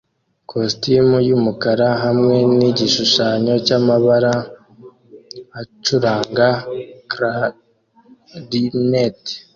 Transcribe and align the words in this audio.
kositimu 0.49 1.15
yumukara 1.27 1.89
hamwe 2.03 2.37
nigishushanyo 2.57 3.53
cyamabara 3.65 4.33
acuranga 5.61 6.47
Clarinet 7.11 9.21